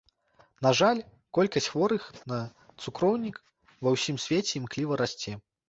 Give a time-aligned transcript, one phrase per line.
[0.65, 1.01] На жаль,
[1.39, 2.39] колькасць хворых на
[2.87, 3.37] цукроўнік
[3.83, 5.39] ва ўсім свеце імкліва расце.